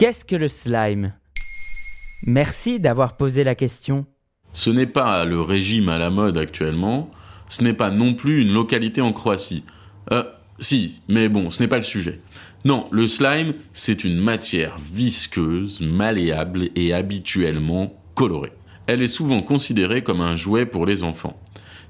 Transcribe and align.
Qu'est-ce 0.00 0.24
que 0.24 0.34
le 0.34 0.48
slime? 0.48 1.12
Merci 2.26 2.80
d'avoir 2.80 3.18
posé 3.18 3.44
la 3.44 3.54
question. 3.54 4.06
Ce 4.54 4.70
n'est 4.70 4.86
pas 4.86 5.26
le 5.26 5.42
régime 5.42 5.90
à 5.90 5.98
la 5.98 6.08
mode 6.08 6.38
actuellement, 6.38 7.10
ce 7.50 7.62
n'est 7.62 7.74
pas 7.74 7.90
non 7.90 8.14
plus 8.14 8.40
une 8.40 8.50
localité 8.50 9.02
en 9.02 9.12
Croatie. 9.12 9.62
Euh, 10.10 10.22
si, 10.58 11.02
mais 11.10 11.28
bon, 11.28 11.50
ce 11.50 11.62
n'est 11.62 11.68
pas 11.68 11.76
le 11.76 11.82
sujet. 11.82 12.18
Non, 12.64 12.88
le 12.90 13.06
slime, 13.06 13.52
c'est 13.74 14.02
une 14.02 14.16
matière 14.16 14.78
visqueuse, 14.78 15.82
malléable 15.82 16.70
et 16.76 16.94
habituellement 16.94 17.92
colorée. 18.14 18.54
Elle 18.86 19.02
est 19.02 19.06
souvent 19.06 19.42
considérée 19.42 20.02
comme 20.02 20.22
un 20.22 20.34
jouet 20.34 20.64
pour 20.64 20.86
les 20.86 21.02
enfants. 21.02 21.38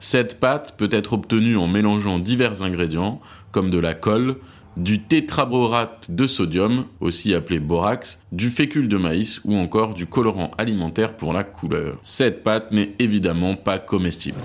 Cette 0.00 0.40
pâte 0.40 0.76
peut 0.78 0.88
être 0.92 1.12
obtenue 1.12 1.58
en 1.58 1.66
mélangeant 1.66 2.18
divers 2.18 2.62
ingrédients, 2.62 3.20
comme 3.52 3.70
de 3.70 3.78
la 3.78 3.92
colle, 3.92 4.38
du 4.78 5.00
tétraborate 5.00 6.10
de 6.10 6.26
sodium, 6.26 6.84
aussi 7.00 7.34
appelé 7.34 7.58
borax, 7.58 8.22
du 8.30 8.48
fécule 8.48 8.88
de 8.88 8.96
maïs 8.96 9.40
ou 9.44 9.56
encore 9.56 9.92
du 9.92 10.06
colorant 10.06 10.52
alimentaire 10.56 11.16
pour 11.16 11.32
la 11.32 11.42
couleur. 11.42 11.98
Cette 12.02 12.44
pâte 12.44 12.70
n'est 12.70 12.94
évidemment 12.98 13.56
pas 13.56 13.78
comestible. 13.78 14.38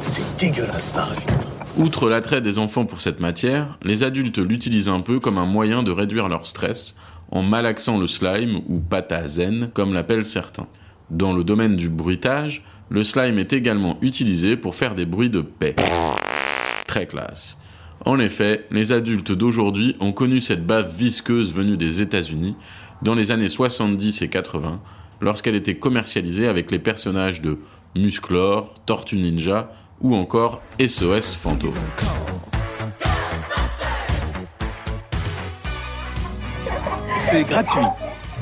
C'est 0.00 0.38
dégueulasse 0.38 0.92
ça, 0.92 1.08
Outre 1.76 2.08
l'attrait 2.08 2.40
des 2.40 2.58
enfants 2.58 2.84
pour 2.84 3.00
cette 3.00 3.18
matière, 3.18 3.78
les 3.82 4.04
adultes 4.04 4.38
l'utilisent 4.38 4.88
un 4.88 5.00
peu 5.00 5.18
comme 5.18 5.38
un 5.38 5.46
moyen 5.46 5.82
de 5.82 5.90
réduire 5.90 6.28
leur 6.28 6.46
stress 6.46 6.94
en 7.32 7.42
malaxant 7.42 7.98
le 7.98 8.06
slime 8.06 8.60
ou 8.68 8.78
pâte 8.78 9.10
à 9.10 9.26
zen 9.26 9.70
comme 9.74 9.92
l'appellent 9.92 10.24
certains. 10.24 10.68
Dans 11.10 11.32
le 11.32 11.42
domaine 11.42 11.74
du 11.74 11.88
bruitage, 11.88 12.62
le 12.90 13.02
slime 13.02 13.38
est 13.38 13.52
également 13.52 13.98
utilisé 14.02 14.56
pour 14.56 14.74
faire 14.74 14.94
des 14.94 15.06
bruits 15.06 15.30
de 15.30 15.40
paix. 15.40 15.74
Très 16.86 17.06
classe. 17.06 17.56
En 18.04 18.18
effet, 18.18 18.66
les 18.70 18.92
adultes 18.92 19.32
d'aujourd'hui 19.32 19.96
ont 20.00 20.12
connu 20.12 20.40
cette 20.40 20.66
bave 20.66 20.94
visqueuse 20.94 21.52
venue 21.52 21.76
des 21.76 22.02
États-Unis 22.02 22.54
dans 23.02 23.14
les 23.14 23.30
années 23.30 23.48
70 23.48 24.22
et 24.22 24.28
80, 24.28 24.80
lorsqu'elle 25.20 25.54
était 25.54 25.76
commercialisée 25.76 26.48
avec 26.48 26.70
les 26.70 26.78
personnages 26.78 27.40
de 27.40 27.58
Musclor, 27.96 28.74
Tortue 28.86 29.16
Ninja 29.16 29.70
ou 30.00 30.14
encore 30.14 30.60
SOS 30.78 31.34
Fantôme. 31.34 31.72
C'est 37.30 37.44
gratuit. 37.44 37.80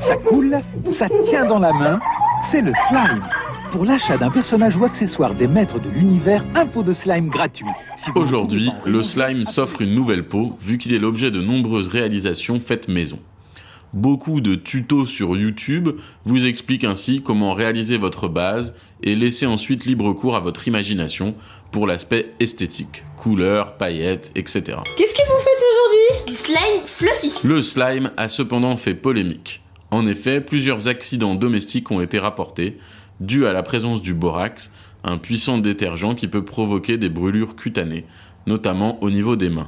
Ça 0.00 0.16
coule, 0.16 0.58
ça 0.98 1.08
tient 1.28 1.46
dans 1.46 1.60
la 1.60 1.72
main, 1.72 2.00
c'est 2.50 2.62
le 2.62 2.72
slime. 2.88 3.22
Pour 3.72 3.86
l'achat 3.86 4.18
d'un 4.18 4.30
personnage 4.30 4.76
ou 4.76 4.84
accessoire 4.84 5.34
des 5.34 5.46
maîtres 5.46 5.80
de 5.80 5.88
l'univers, 5.88 6.44
un 6.54 6.66
pot 6.66 6.82
de 6.82 6.92
slime 6.92 7.30
gratuit. 7.30 7.64
Aujourd'hui, 8.14 8.70
le 8.84 9.02
slime 9.02 9.46
s'offre 9.46 9.80
une 9.80 9.94
nouvelle 9.94 10.26
peau, 10.26 10.58
vu 10.60 10.76
qu'il 10.76 10.92
est 10.92 10.98
l'objet 10.98 11.30
de 11.30 11.40
nombreuses 11.40 11.88
réalisations 11.88 12.60
faites 12.60 12.88
maison. 12.88 13.18
Beaucoup 13.94 14.42
de 14.42 14.56
tutos 14.56 15.06
sur 15.06 15.38
YouTube 15.38 15.88
vous 16.26 16.46
expliquent 16.46 16.84
ainsi 16.84 17.22
comment 17.22 17.54
réaliser 17.54 17.96
votre 17.96 18.28
base 18.28 18.74
et 19.02 19.14
laisser 19.14 19.46
ensuite 19.46 19.86
libre 19.86 20.12
cours 20.12 20.36
à 20.36 20.40
votre 20.40 20.68
imagination 20.68 21.34
pour 21.70 21.86
l'aspect 21.86 22.34
esthétique, 22.40 23.04
couleurs, 23.16 23.78
paillettes, 23.78 24.32
etc. 24.34 24.62
Qu'est-ce 24.98 25.14
que 25.14 25.26
vous 25.28 25.40
faites 25.40 25.62
aujourd'hui? 25.72 26.26
Du 26.26 26.34
slime 26.34 26.82
fluffy. 26.84 27.48
Le 27.48 27.62
slime 27.62 28.10
a 28.18 28.28
cependant 28.28 28.76
fait 28.76 28.94
polémique. 28.94 29.61
En 29.92 30.06
effet, 30.06 30.40
plusieurs 30.40 30.88
accidents 30.88 31.34
domestiques 31.34 31.90
ont 31.90 32.00
été 32.00 32.18
rapportés, 32.18 32.78
dû 33.20 33.46
à 33.46 33.52
la 33.52 33.62
présence 33.62 34.00
du 34.00 34.14
borax, 34.14 34.72
un 35.04 35.18
puissant 35.18 35.58
détergent 35.58 36.14
qui 36.14 36.28
peut 36.28 36.46
provoquer 36.46 36.96
des 36.96 37.10
brûlures 37.10 37.56
cutanées, 37.56 38.06
notamment 38.46 39.02
au 39.02 39.10
niveau 39.10 39.36
des 39.36 39.50
mains. 39.50 39.66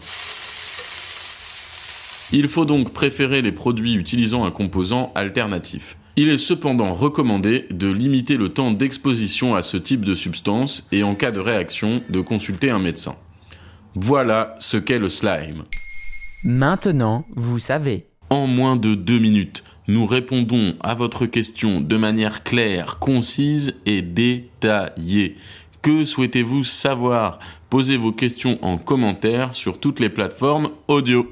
Il 2.32 2.48
faut 2.48 2.64
donc 2.64 2.94
préférer 2.94 3.42
les 3.42 3.52
produits 3.52 3.94
utilisant 3.96 4.46
un 4.46 4.50
composant 4.50 5.12
alternatif. 5.14 5.98
Il 6.16 6.30
est 6.30 6.38
cependant 6.38 6.94
recommandé 6.94 7.66
de 7.70 7.90
limiter 7.90 8.38
le 8.38 8.48
temps 8.48 8.70
d'exposition 8.70 9.54
à 9.54 9.60
ce 9.60 9.76
type 9.76 10.06
de 10.06 10.14
substance 10.14 10.86
et 10.90 11.02
en 11.02 11.14
cas 11.14 11.32
de 11.32 11.40
réaction 11.40 12.00
de 12.08 12.20
consulter 12.22 12.70
un 12.70 12.78
médecin. 12.78 13.14
Voilà 13.94 14.56
ce 14.58 14.78
qu'est 14.78 14.98
le 14.98 15.10
slime. 15.10 15.64
Maintenant, 16.44 17.26
vous 17.36 17.58
savez. 17.58 18.06
En 18.30 18.46
moins 18.46 18.76
de 18.76 18.94
deux 18.94 19.18
minutes, 19.18 19.64
nous 19.86 20.06
répondons 20.06 20.76
à 20.80 20.94
votre 20.94 21.26
question 21.26 21.80
de 21.80 21.96
manière 21.96 22.42
claire, 22.42 22.98
concise 22.98 23.74
et 23.84 24.00
détaillée. 24.02 25.36
Que 25.82 26.04
souhaitez-vous 26.04 26.64
savoir? 26.64 27.38
Posez 27.68 27.98
vos 27.98 28.12
questions 28.12 28.58
en 28.62 28.78
commentaire 28.78 29.54
sur 29.54 29.78
toutes 29.78 30.00
les 30.00 30.08
plateformes 30.08 30.70
audio. 30.88 31.30